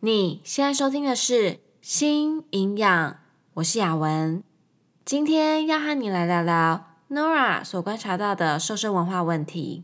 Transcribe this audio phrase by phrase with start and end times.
[0.00, 3.10] 你现在收听的是《新营养》，
[3.54, 4.44] 我是雅文，
[5.04, 9.82] 今天要和你来聊聊 Nora 所观察到的瘦身文化问题。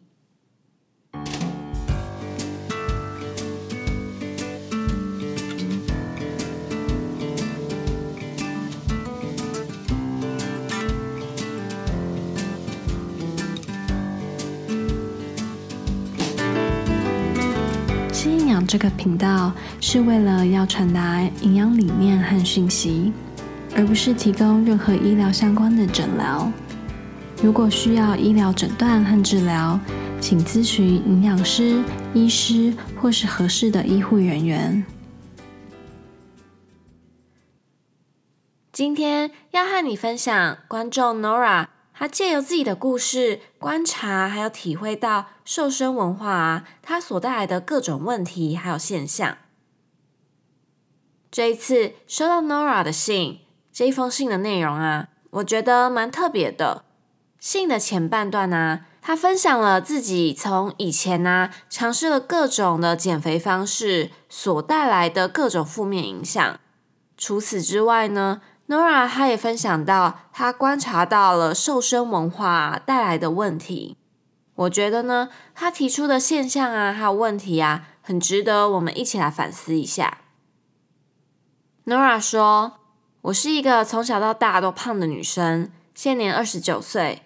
[18.75, 23.12] 这个频道是为了要传达营养理念和讯息，
[23.77, 26.51] 而不是提供任何医疗相关的诊疗。
[27.41, 29.79] 如果需要医疗诊断和治疗，
[30.20, 31.84] 请咨询营养师、
[32.15, 34.84] 医师或是合适的医护人员。
[38.73, 41.73] 今天要和你分享观众 Nora。
[41.97, 49.39] 他借由自己的故事观察，还有体会到瘦身文化啊，它所带来的各种问题还有现象。
[51.30, 53.41] 这一次收到 Nora 的信，
[53.73, 56.85] 这一封信的内容啊，我觉得蛮特别的。
[57.38, 66.59] 信的前半段呢、啊，他分享了自己从以前呢、啊、尝试了各种的减肥方式所带来的各种负面影响。
[67.16, 73.97] 除此之外呢，Nora 她也分享到，她观察到了瘦身文化带来的问题。
[74.54, 80.19] 我觉得呢，她提出的现象啊，还有问题啊，很值得我们一起来反思一下。
[81.87, 82.75] Nora 说
[83.22, 87.22] ：“我是一个从小到大都胖的女生，现年二十九岁。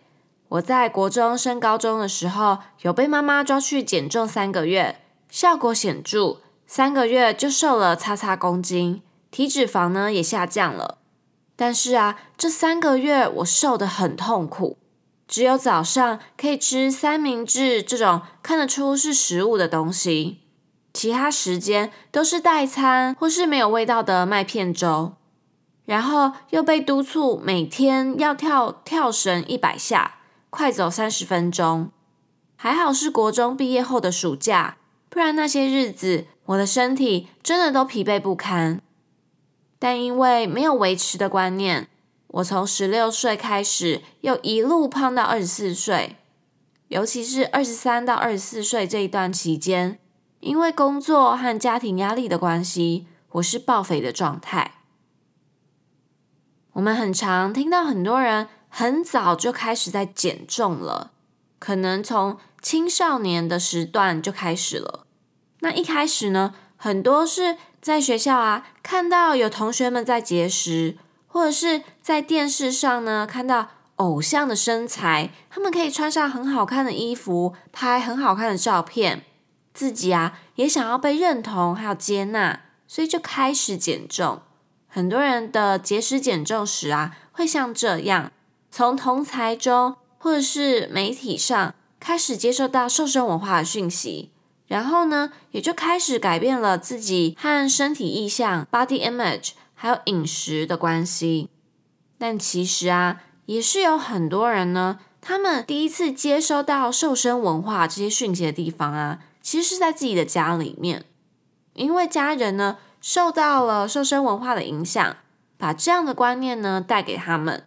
[0.49, 10.99] 我在国中升高中的时候，有被妈妈抓去减重三个月，效果显著，三个月就瘦了叉叉公斤，体脂肪呢也下降了。”
[11.61, 14.79] 但是啊，这三个月我瘦得很痛苦，
[15.27, 20.39] 只有早上可以吃三明治这种看得出是食物的东西，
[20.95, 25.15] 其他时间都是代餐或是没有味道的麦片粥。
[25.85, 30.19] 然后又被督促每天要跳跳绳一百下，
[30.51, 31.91] 快走三十分钟。
[32.55, 34.77] 还好是国中毕业后的暑假，
[35.09, 38.81] 不然那些日子我的身体真的都疲惫不堪。
[39.79, 41.89] 但因为没有维持的观念，
[42.29, 46.17] 我从十六岁开始，又一路胖到二十四岁。
[46.89, 49.99] 尤其是二十三到二十四岁这一段期间，
[50.41, 54.73] 因为工作和家庭压力的关系，我是暴肥的状态。
[56.73, 61.13] 我们很常听到很多人很早就开始在减重了，
[61.59, 65.07] 可能从青少年的时段就开始了。
[65.61, 67.59] 那一开始呢，很多是。
[67.81, 79.25] 在学校啊，看到有同学们在节食，或者是在电视上呢，看到偶像的身材，他们可以穿上很好看的衣服，拍很好看的照片，
[79.73, 84.43] 自己啊也想要被认同还有接纳，所以就开始减重。
[84.89, 88.33] 很多人的节食减重时啊，会像这样，
[88.73, 94.33] 从同侪中或者是媒体上开始接受到瘦身文化的讯息。
[94.69, 101.49] 然后呢，也就开始改变了自己和身体意象 （body image） 还有饮食的关系。
[102.19, 111.05] 但其实啊，也是有很多人呢，他们第一次接收到瘦身文化这些讯息的地方啊，其实是在自己的家里面，
[111.73, 115.17] 因为家人呢受到了瘦身文化的影响，
[115.57, 117.65] 把这样的观念呢带给他们。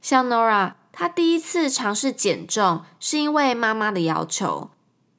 [0.00, 4.70] 像 Nora，她第一次尝试减重是因为妈妈的要求。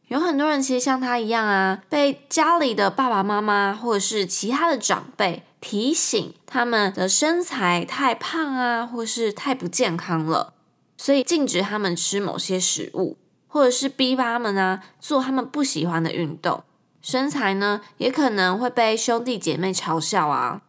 [0.10, 10.54] 有很多人其实像他一样啊，被家里的爸爸妈妈或者是其他的长辈提醒他们的身材太胖啊，或是太不健康了，
[10.98, 16.64] 所以禁止他们吃某些食物，或者是逼他们啊做他们不喜欢的运动。
[17.04, 20.62] 身材呢，也可能会被兄弟姐妹嘲笑啊。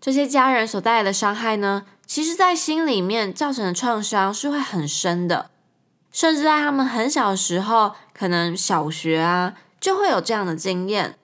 [0.00, 5.50] 这些家人所带来的伤害呢，其实在心里面造成的创伤是会很深的。
[6.12, 11.16] 甚至在他们很小的时候，可能小学啊，就会有这样的经验。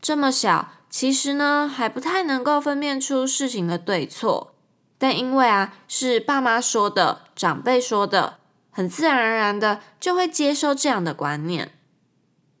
[0.00, 4.54] 这么小，其实呢还不太能够分辨出事情的对错，
[4.96, 8.38] 但因为啊是爸妈说的、长辈说的，
[8.70, 11.72] 很自然而然的就会接受这样的观念。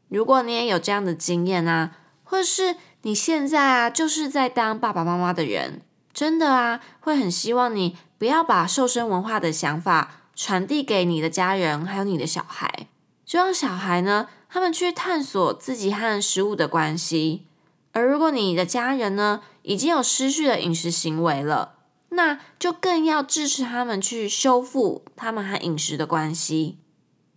[0.08, 1.92] 如果你也有这样的经验啊，
[2.24, 5.82] 或是你现在啊就是在当爸爸妈妈的人，
[6.12, 10.22] 真的啊会很希望你不要把瘦身文化的想法。
[10.38, 12.88] 传递给你的家人，还有你的小孩，
[13.26, 17.48] 就让小孩呢，他们去探索自己和食物的关系。
[17.90, 21.74] 而如果你的家人呢，已经有失序的饮食行为了，
[22.10, 26.78] 那就更要支持他们去修复他们和饮食的关系。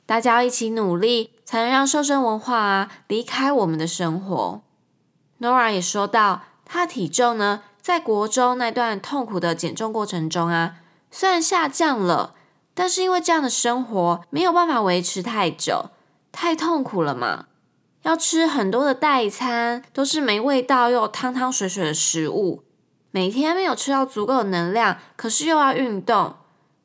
[0.05, 4.61] 大家要一起努力，才能让瘦身文化啊离开我们的生活。
[5.39, 10.75] Nora 也说到，她的体重呢，在国中那段痛苦的减重过程中啊，
[11.09, 12.35] 虽然下降了，
[12.79, 15.89] 但是因为这样的生活没有办法维持太久，
[16.31, 17.47] 太痛苦了嘛。
[18.03, 22.63] 要吃很多的代餐，都是没味道又汤汤水水的食物，
[23.11, 26.35] 每天没有吃到足够的能量，可是又要运动，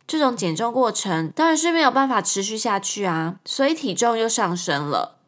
[0.05, 5.19] 这种减重过程当然是没有办法持续下去啊，所以体重又上升了。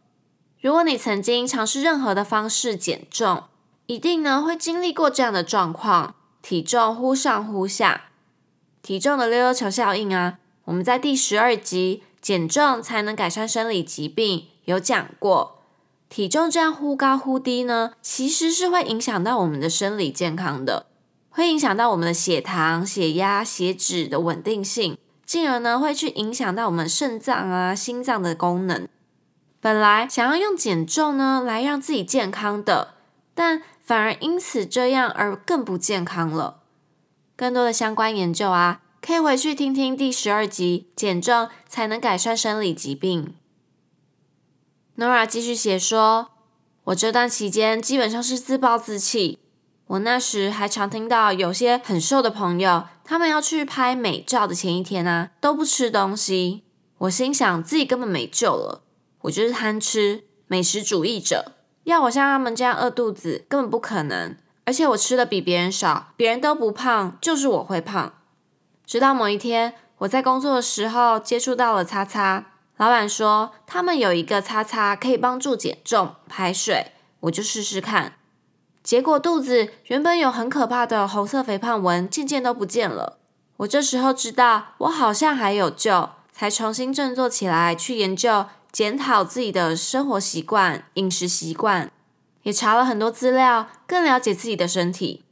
[0.60, 3.44] 如果你曾经尝试任何的方式减重，
[3.86, 8.06] 一定呢会经历过这样的状况：体重忽上忽下。
[8.82, 15.62] 体重的溜溜球效应啊，我们在第十二集《减重才能改善生理疾病》有讲过。
[16.08, 20.86] 体重这样忽高忽低呢，其实是会影响到我们的生理健康的，
[21.30, 28.88] 会影响到我们的血糖、血压、血脂的稳定性，进而呢会去影响到我们肾脏啊、心脏的功能。
[29.60, 32.94] 本来想要用减重呢来让自己健康的，
[33.36, 36.62] 但反而因此这样而更不健康了。
[37.36, 43.34] 更多的相关研究啊，可以回去听听第十二集《减重才能改善生理疾病》。
[45.00, 46.32] Nora 继续写说
[46.86, 49.38] ：“我这段期间基本上是自暴自弃。
[49.86, 56.64] 我那时还常听到有些很瘦的朋友，他们要去拍美照的前一天啊，都不吃东西。
[56.98, 58.82] 我心想自己根本没救了。”
[59.22, 61.52] 我就是贪吃美食主义者，
[61.84, 64.36] 要我像他们这样饿肚子根本不可能。
[64.64, 68.14] 而且我吃的比别人少，别人都不胖，就是我会胖。
[68.86, 72.46] 直到某一天，我在工作的时候接触到了擦擦，
[72.76, 78.14] 老板说他们有一个擦擦可以帮助减重排水，我就试试看。
[78.82, 83.18] 结果肚子原本有很可怕的红色肥胖纹，渐渐都不见了。
[83.56, 88.46] 我这时候知道我好像还有救，才重新振作起来去研究。
[88.70, 91.90] 检讨自己的生活习惯、饮食习惯，
[92.42, 95.24] 也查了很多资料，更了解自己的身体。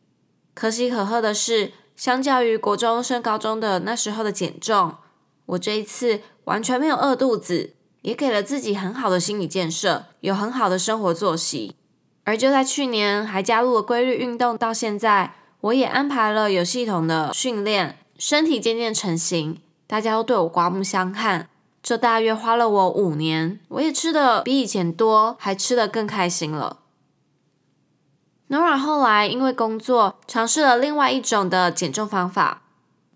[0.55, 4.95] 可喜可贺的是，相较于国中升高中的那时候的减重，
[5.47, 11.77] 我这一次完全没有饿肚子，也给了自己很好的心理建设，有很好的生活作息。
[12.25, 21.49] 而就在去年，还加入了规律运动，到现在，我也安排了有系统的训练，身体渐渐成型，大家都对我刮目相看。
[21.83, 26.79] 这大约花了我五年，我也吃的比以前多，还吃的更开心了。
[28.49, 32.63] Nora 后来因为工作，尝试了另外一种的减重方法。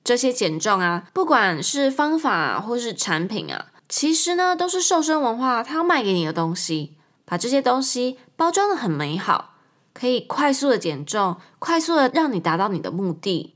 [0.02, 6.94] 这些减重啊，不管是方法啊，或是产品啊，其实呢都是瘦身文化它要卖给你的东西，
[7.26, 9.56] 把这些东西包装的很美好，
[9.92, 13.54] 可以快速的减重，快速的让你达到你的目的。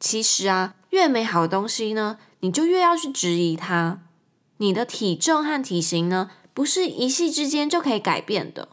[0.00, 4.00] 其实啊，越美好的东西呢，你就越要去质疑它。
[4.56, 8.68] 你的体重和体型呢，不是一夕之间就可以改变的。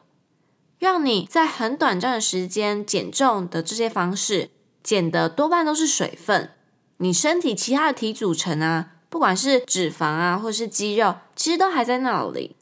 [0.80, 4.52] 让你在很短暂的时间减重的这些方式，
[4.84, 6.52] 减的多半都是水分。
[6.98, 12.56] 你身体其他的体组成啊，不管是脂肪啊，或是肌肉，其实都还在那里。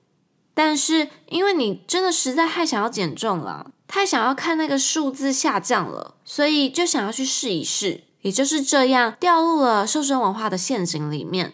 [0.53, 8.03] 但是因为你真的实在太想要减重了，太想要看那个数字下降了，所以就想要去试一试。
[8.21, 11.53] 也就是这样，掉入了瘦身文化的陷阱里面。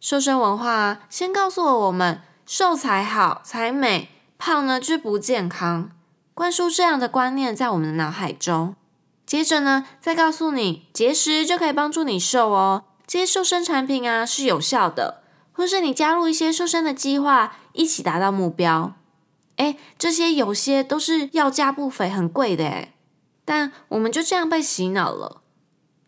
[0.00, 4.08] 瘦身文化先告诉了我们，瘦才好才美，
[4.42, 5.90] 胖呢就是不健康，
[6.32, 8.74] 灌输这样的观念在我们的脑海中。
[9.26, 15.22] 接着呢，再告诉你节食就可以帮助你瘦哦，这些瘦身产品啊是有效的，
[15.52, 18.94] 或是你加入一些瘦身的计划，一起达到目标。
[19.56, 22.94] 诶，这些有些都是要价不菲，很贵的诶，
[23.44, 25.42] 但我们就这样被洗脑了。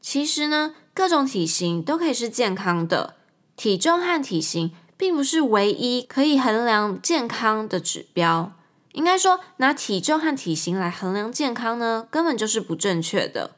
[0.00, 3.16] 其实呢，各种体型都可以是健康的。
[3.54, 8.52] 体重和体型并不是唯一可以衡量健康的指标，
[8.92, 13.56] 应该说拿体重和体型来衡量健康呢，根本就是不正确的。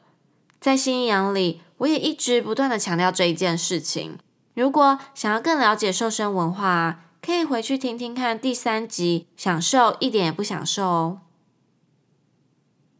[0.59, 4.17] 在新营养里，我也一直不断的强调这一件事情。
[4.55, 11.21] 如果想要更了解瘦身文化，可以回去听听看第三集，享受一点也不享受哦。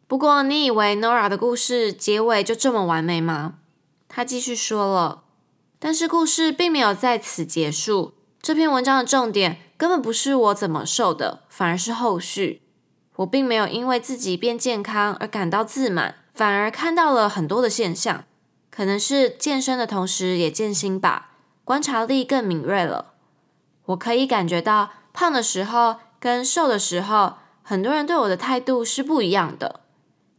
[0.05, 3.55] 不过，你以为 Nora 的故事结尾就这么完美吗？
[4.07, 5.23] 她继续说了。
[5.79, 8.13] 但是故事并没有在此结束。
[8.45, 12.61] 这篇文章的重点根本不是我怎么瘦的，反而是后续。
[13.15, 18.23] 我并没有因为自己变健康而感到自满，反而看到了很多的现象。
[18.69, 21.31] 可能是健身的同时也健心吧，
[21.63, 23.13] 观察力更敏锐了。
[23.85, 29.79] 我可以感觉到胖的时候跟瘦的时候，很多人对我的态度是不一样的。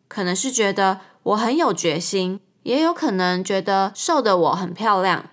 [0.06, 5.25] 可能是觉得我很有决心，也有可能觉得瘦的我很漂亮。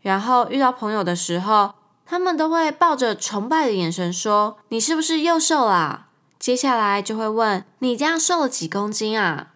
[0.00, 1.72] 然后遇到朋友的时候，
[2.10, 6.08] 他们都会抱着崇拜的眼神说：“你是不是又瘦啦？
[6.40, 9.52] 接下来就会问你这样瘦了几公斤啊？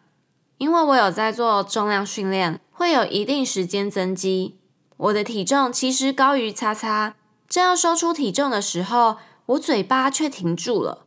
[0.59, 4.61] 因为我有在做重量训练，会有一定时间增肌。
[4.97, 7.17] 我的体重其实高于叉叉，
[7.49, 11.07] 正要说出体重的时候，我嘴巴却停住了。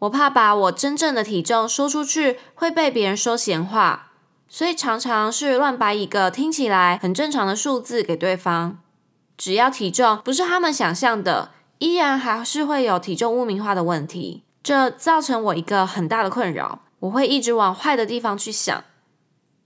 [0.00, 4.10] 我怕把我真正的体重说出去，会被别人说闲话，
[4.48, 8.80] 所以常常是乱摆一个听起来很正常的数字给对方。
[9.40, 14.44] 只要体重不是他们想象的，依然还是会有体重污名化的问题。
[14.62, 18.84] 这造成我一个很大的困扰，我会一直往坏的地方去想。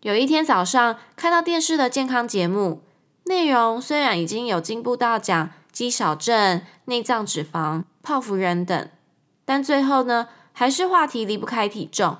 [0.02, 2.84] 有一天早上看到电视的健康节目，
[3.24, 8.88] 内容虽然已经有进步到讲肌少症、内脏脂肪、泡芙人等，
[9.44, 12.18] 但最后呢，还是话题离不开体重。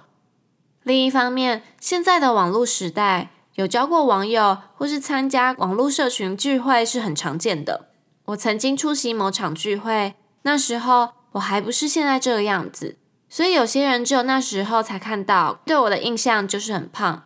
[0.83, 7.89] 另一方面，现在的网络时代，有交过网友或是参加网络社群聚会是很常见的。
[8.27, 11.11] 我曾经出席某场聚会，那时候。
[11.35, 12.97] 我还不是现在这个样子，
[13.29, 17.25] 所以有些人只有那时候才看到，对我的印象就是很胖。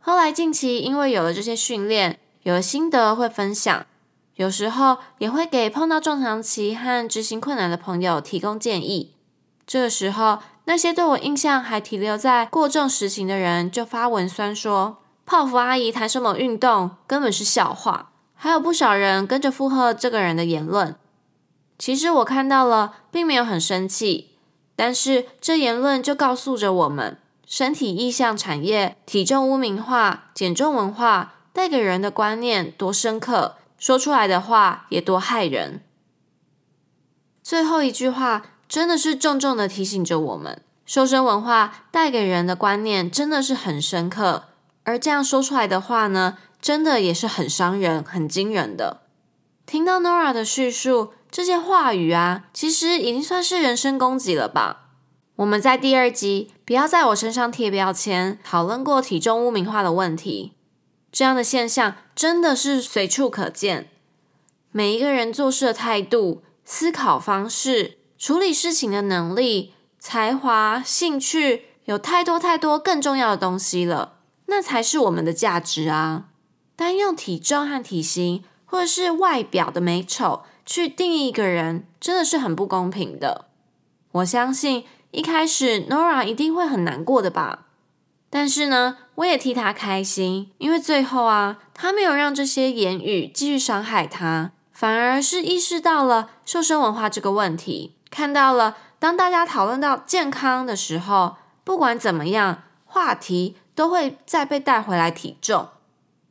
[0.00, 3.86] 后来近期因为有了这些训练，有了心得会分享，
[4.34, 9.14] 有时候也会给碰到撞墙期和执行困难的朋友提供建议。
[9.64, 20.96] 这个时候，那些对我印象还停留在过重实行的人就发文酸说：“泡芙阿姨谈什么运动，根本是笑话。”还有不少人跟着附和这个人的言论。
[21.78, 24.38] 其实我看到了，并没有很生气，
[24.74, 35.82] 但是这言论就告诉着我们，身体意象产业、体重污名化、减重文化带给人的观念多深刻，说出来的话也多害人。
[37.42, 44.44] 最后一句话真的是重重的提醒着我们，瘦身文化带给人的观念真的是很深刻，
[44.88, 49.02] 而这样说出来的话呢，真的也是很伤人、很惊人的。
[49.66, 51.12] 听到 Nora 的叙述。
[51.30, 54.88] 这些话语啊，其实已经算是人身攻击了吧？
[55.36, 60.54] 我们在第二集不要在我身上贴标签，讨论过体重污名化的问题。
[61.12, 63.90] 这样的现象真的是随处可见。
[64.72, 74.17] 每一个人做事的态度、思考方式、处理事情的能力、才华、兴趣，有太多太多更重要的东西了，
[74.48, 76.24] 那才是我们的价值啊！
[76.74, 83.46] 单用体重和体型，或者是外表的美丑，去定义一个人真的是很不公平的。
[84.12, 87.66] 我相信一开始 Nora 一定会很难过的吧。
[88.30, 105.68] 但是呢，我也替他开心，因为最后啊，他没有让这些言语继续伤害他，反而是意识到了瘦身文化这个问题，看到了当大家讨论到健康的时候，不管怎么样，话题都会再被带回来体重，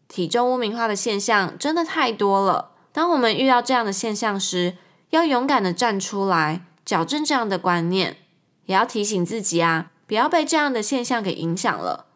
[0.09, 2.71] 体重污名化的现象真的太多了。
[2.91, 4.75] 当我们遇到这样的现象时，
[5.11, 8.17] 要勇敢的站出来，矫正这样的观念，
[8.65, 12.07] 也要提醒自己啊，不要被这样的现象给影响了。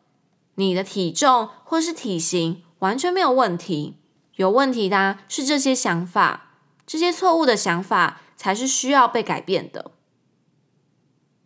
[0.55, 3.95] 你的体重或是体型完全没有问题，
[4.35, 9.91] 有问题的，是这些想法，这些错误的想法才是需要被改变的。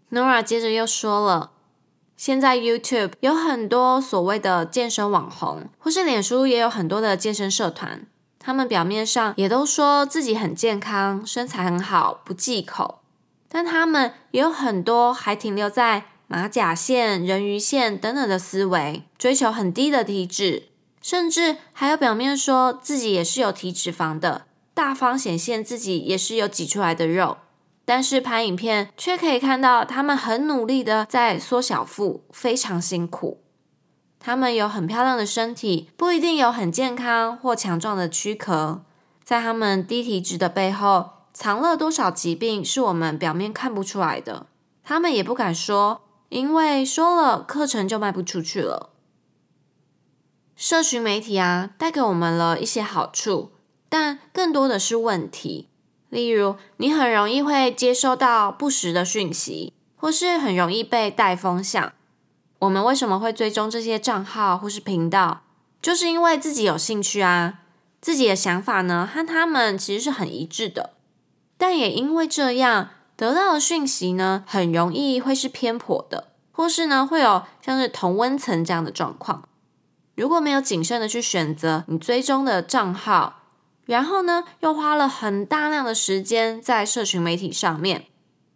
[0.10, 1.52] Nora 接着又说了，
[2.18, 8.08] 现在 YouTube 有很多所谓的健身网红，或是脸书也有很多的健身社团。
[8.40, 13.02] 他们表面上也都说自己很健康，身材很好，不忌口，
[13.50, 20.70] 但他们也有很多还停留在马甲线、人鱼线等等的思维，追求很低的体脂，
[21.02, 27.38] 甚至还有表面说自己也是有体脂肪的，大方显现自己也是有挤出来的肉，
[27.86, 33.44] 但是拍影片却可以看到他们很努力的在缩小腹，非常辛苦。
[34.20, 38.84] 他们有很漂亮的身体，不一定有很健康或强壮的躯壳。
[39.24, 44.48] 在他们低体脂的背后，藏了多少疾病是我们表面看不出来的。
[44.84, 48.90] 他们也不敢说，因为说了课程就卖不出去了。
[50.56, 53.52] 社群媒体啊，带给我们了一些好处，
[53.90, 55.70] 但更多的是问题。
[56.10, 61.94] 例如，你很容易会接收到不实的讯息，或是很容易被带风向。
[62.60, 65.42] 我们为什么会追踪这些账号或是频道？
[65.82, 67.60] 就是因为自己有兴趣啊，
[68.02, 70.92] 自己的想法呢和他们其实是很一致的，
[71.58, 79.44] 但也因为这样得到的讯息呢，很容易会是偏颇的，或是呢会有像是同温层这样的状况。
[80.16, 83.42] 如果没有谨慎的去选择你追踪的账号，
[83.86, 88.06] 然后呢又花了很大量的时间在社群媒体上面，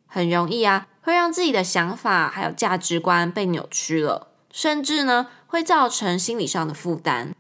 [0.08, 0.88] 很容易啊。
[1.02, 7.34] 会让自己的想法还有价值观被扭曲了，甚至呢会造成心理上的负担。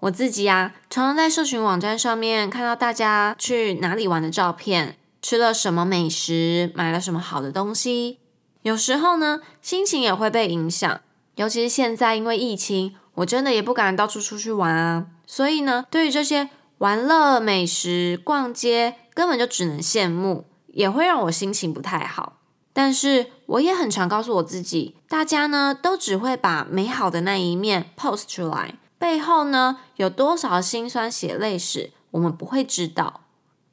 [0.00, 8.18] 我自己呀，常常在社群网站上面看到大家去哪里玩的照片，吃了什么美食，买了什么好的东西，
[8.62, 11.00] 有时候呢，心情也会被影响。
[11.36, 15.06] 尤其是现在，因为疫情，我真的也不敢到处出去玩啊。
[15.26, 16.50] 所以呢，对于这些
[16.82, 22.40] 玩乐、美食、逛街，根本就只能羡慕，也会让我心情不太好。
[22.72, 33.20] 但是我也很常告诉我自己，大家呢都只会把美好的那一面 post 出来，背后呢有多少辛酸血泪史，我们不会知道。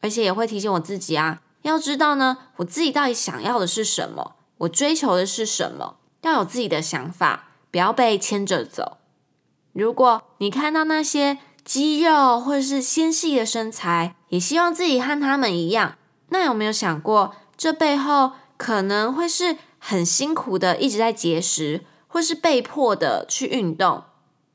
[0.01, 8.97] 而且也会提醒我自己啊，要知道呢，我自己到底想要的是什么，我追求的是什么，要有自己的想法，不要被牵着走。
[9.73, 11.39] 如果你看到那些
[11.69, 15.97] 肌肉或是纤细的身材，也希望自己和他们一样，
[16.29, 18.31] 那有没有想过，这背后？
[18.57, 24.03] 可能会是很辛苦的，一直在节食，或是被迫的去运动。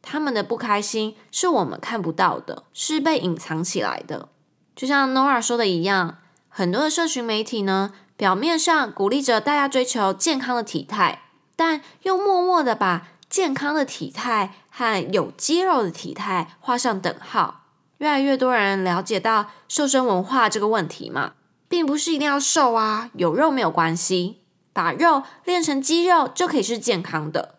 [0.02, 4.28] 他们的不开心是我们看不到的，是被隐藏起来的。
[4.74, 6.18] 就像 Nora 说的一样，
[6.48, 11.22] 很多的社群媒体呢，表面上鼓励着大家追求健康的体态，
[11.54, 17.60] 但又默默的把健康的体态和有肌肉的体态画上等号。
[17.98, 21.34] 越来越多人了解到瘦身文化这个问题嘛。
[21.66, 27.56] 并不是一定要瘦啊，有肉没有关系，把肉练成肌肉就可以是健康的。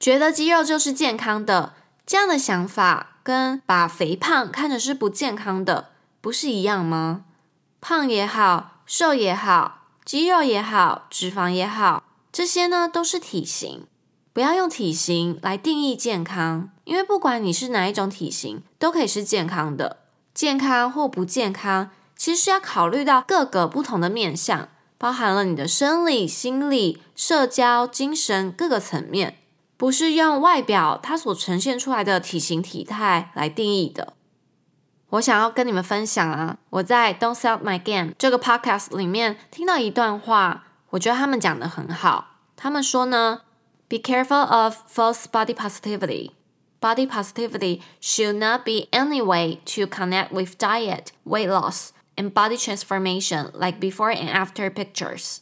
[0.00, 1.74] 觉得肌肉就是健康的，
[2.06, 5.90] 这样的想法跟把肥胖看成是不健康的，
[6.22, 7.24] 不是一样吗？
[7.80, 13.86] 胖也好，瘦也好，肌肉也好，脂肪也好，这些呢都是体型。
[14.32, 19.98] 不要用体型来定义健康，因为不管你是哪一种体型，都可以是健康的。
[20.32, 21.90] 健康或不健康。
[22.16, 29.38] 其实要考虑到各个不同的面向，包含了你的生理、心理、社交、精神各个层面，
[29.76, 34.12] 不是用外表它所呈现出来的体型体态来定义的。
[35.10, 42.36] 我想要跟你们分享啊，我在 Don't Sell My Game 这个 podcast 里面听到一段话，我觉得他们讲得很好。
[42.56, 43.40] 他们说呢
[43.91, 46.31] ，Be careful of false body positivity.
[46.79, 51.91] Body positivity should not be any way to connect with diet, weight loss.
[52.19, 55.41] And body transformation, like before and after pictures.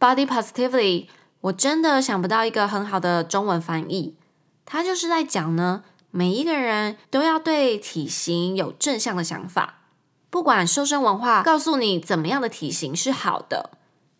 [0.00, 1.08] Body positivity，
[1.42, 4.16] 我真的想不到一个很好的中文翻译。
[4.64, 9.82] 它就是在讲呢，每一个人都要对体型有正向的想法。
[10.30, 13.72] 不管瘦身文化告诉你怎么样的体型是好的，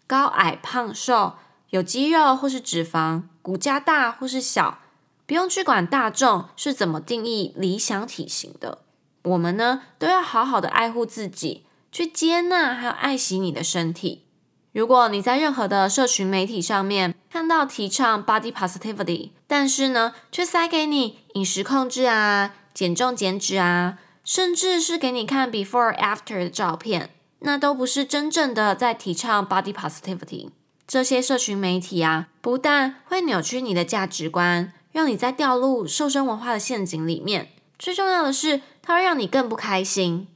[0.07, 1.37] 高矮胖瘦，
[1.70, 4.80] 有肌肉或是脂肪，骨架大或是小，
[5.26, 8.80] 不用去管大众是怎么定义理想体型的。
[9.24, 14.26] 我们呢，都要好好的爱护自己，去接纳还有爱惜你的身体。
[14.72, 30.50] 如果你在任何的社群媒体上面看到提倡 body positivity，但是呢，却塞给你饮食控制啊、减重减脂啊，甚至是给你看 before after 的照片，那都不是真正的在提倡 body positivity。
[30.90, 37.52] 这些社群媒体啊，不但会扭曲你的价值观，让你在掉入瘦身文化的陷阱里面。
[37.78, 40.28] 最重要的是，它会让你更不开心。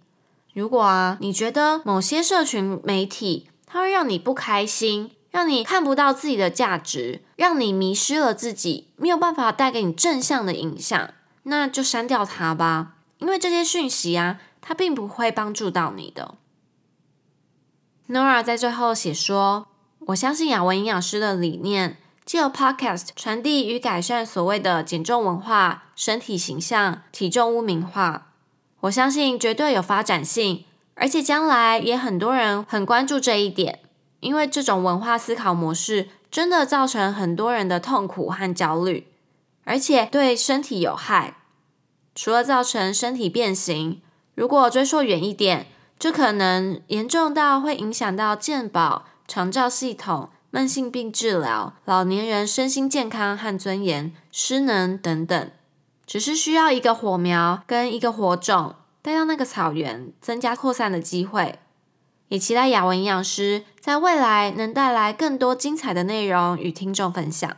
[0.54, 11.10] 如果啊，你觉得某些社群媒体它会让你不开心，让你看不到自己的价值，让你迷失了自己，没有办法带给你正向的影响，
[11.46, 12.94] 那就删掉它吧。
[13.18, 16.36] 因为这些讯息啊，它并不会帮助到你的。
[18.08, 19.70] Nora 在最后写说
[20.08, 28.28] ：“我相信雅文营养师的理念。”借由 Podcast 传递与改善所谓的减重文化、身体形象、体重污名化，
[28.80, 30.64] 我相信绝对有发展性，
[30.96, 33.80] 而且将来也很多人很关注这一点，
[34.22, 39.06] 因为这种文化思考模式真的造成很多人的痛苦和焦虑，
[39.66, 41.36] 而且对身体有害。
[42.16, 44.02] 除了造成身体变形，
[44.34, 45.68] 如果追溯远一点，
[46.00, 50.30] 这可能严重到会影响到健保、长照系统。
[50.56, 55.52] 慢性病治疗、老年人身心健康和尊严、失能等等，
[56.06, 61.58] 只是需要一个火苗跟一个火种带到那个草原，增加扩散的机会。
[62.28, 67.52] 也期待雅文营养师在未来能带来更多精彩的内容与听众分享。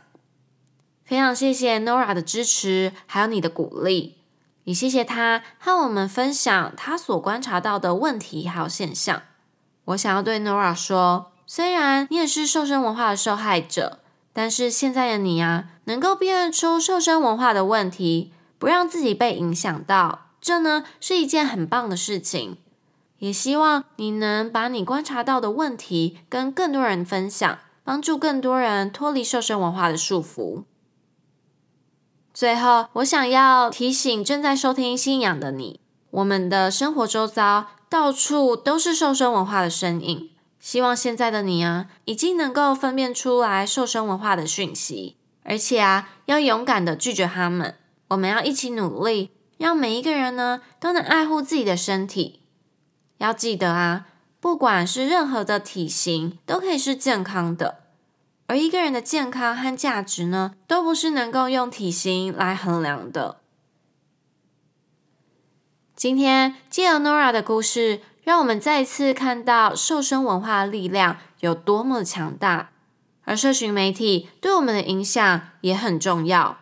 [1.04, 4.16] 非常谢谢 Nora 的支持，还有你的鼓励，
[4.64, 9.20] 也谢谢她和我们分享她所观察到的问题还有现象。
[9.84, 11.32] 我想要对 Nora 说。
[11.46, 14.00] 虽然你也是瘦身文化的受害者，
[14.32, 22.58] 但是现在的你啊，能够辨认出瘦身文化的问题，不让自己被影响到，这呢是一件很棒的事情。
[23.18, 30.64] 也希望你能把你观察到的问题跟更多人分享，帮助更多人脱离瘦身文化的束缚。
[32.34, 35.80] 最后，我想要提醒正在收听信仰的你，
[36.10, 40.30] 我们的生活周遭到处都是瘦身文化的身影。
[40.66, 47.76] 希望现在的你啊，已经能够分辨出来瘦身文化的讯息，而且啊，要勇敢的拒绝他们。
[48.08, 52.40] 我们要一起努力，让每一个人呢都能爱护自己的身体。
[53.18, 54.08] 要记得啊，
[54.40, 57.84] 不管是任何的体型，都可以是健康的。
[58.48, 63.36] 而一个人的健康和价值呢，都不是能够用体型来衡量的。
[65.94, 68.00] 今天借由 Nora 的故事。
[68.26, 72.70] 让我们再一次看到瘦身文化的力量有多么强大，
[73.24, 76.58] 而社群媒体对我们的影响也很重要。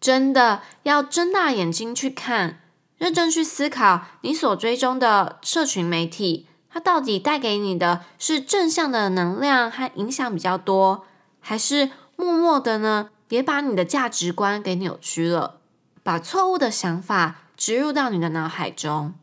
[0.00, 2.60] 真的要睁大眼睛去看，
[2.96, 11.04] 认真去思考，你所追踪的社群媒体，它到底带给你的是正向的能量和影响比较多，
[11.40, 15.58] 还是默默的呢，也把你的价值观给扭曲了，
[16.04, 19.14] 把错误的想法植入到你的脑海中。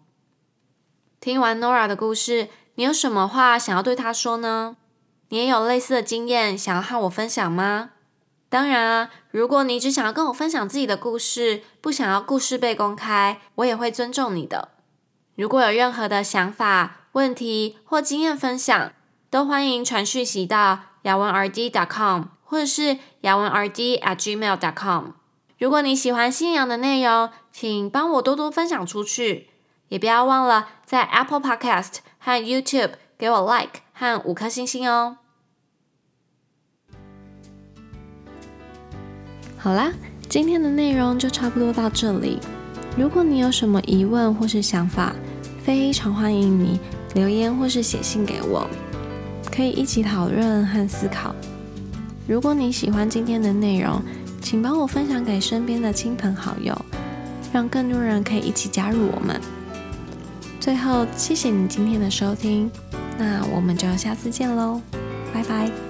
[1.19, 4.77] 听完 Nora 的故事，你有什么话想要对她说呢？
[5.29, 7.89] 你也有类似的经验想要和我分享吗？
[8.49, 14.69] 当然啊，如果你只想要跟我分享自己的故事，不想要故事被公开，我也会尊重你的。
[15.35, 18.93] 如果有任何的想法、问题或经验分享，
[19.29, 21.69] 都欢迎传讯息到雅文 RD.
[21.71, 24.57] dot com 或者是雅文 RD at gmail.
[24.57, 25.09] dot com。
[25.57, 29.49] 如果你喜欢信仰的内容，请帮我多多分享出去。
[29.89, 35.17] 也不要忘了在 Apple Podcast 和 YouTube 给我 Like 和五颗星星哦。
[39.57, 39.91] 好啦，
[40.29, 42.39] 今天的内容就差不多到这里。
[42.97, 45.13] 如果你有什么疑问或是想法，
[45.63, 46.79] 非常欢迎你
[47.15, 48.67] 留言或是写信给我，
[49.51, 51.35] 可以一起讨论和思考。
[52.27, 54.01] 如果你喜欢今天的内容，
[54.41, 56.75] 请帮我分享给身边的亲朋好友，
[57.51, 59.41] 让更多人可以一起加入我们。
[60.67, 62.69] 最后，谢谢你今天的收听，
[63.17, 64.81] 那我们就下次见喽，
[65.33, 65.86] 拜拜。